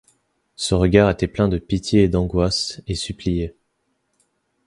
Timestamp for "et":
2.01-2.07, 2.87-2.95